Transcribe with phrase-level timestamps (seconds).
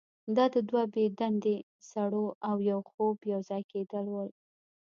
[0.35, 1.57] دا د دوه بې دندې
[1.91, 4.25] سړو او یو خوب یوځای کیدل وو